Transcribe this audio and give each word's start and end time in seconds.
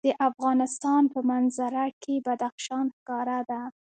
د 0.07 0.09
افغانستان 0.29 1.01
په 1.13 1.19
منظره 1.29 1.85
کې 2.01 2.15
بدخشان 2.27 2.85
ښکاره 2.97 3.39
ده. 3.49 3.61